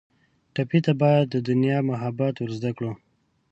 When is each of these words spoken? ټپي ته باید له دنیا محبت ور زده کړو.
ټپي 0.53 0.79
ته 0.85 0.93
باید 1.01 1.23
له 1.33 1.39
دنیا 1.49 1.77
محبت 1.89 2.35
ور 2.37 2.51
زده 2.57 2.71
کړو. 2.77 2.91